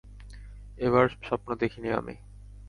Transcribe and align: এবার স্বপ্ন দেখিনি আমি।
এবার 0.77 1.05
স্বপ্ন 1.21 1.49
দেখিনি 1.55 1.89
আমি। 1.91 2.15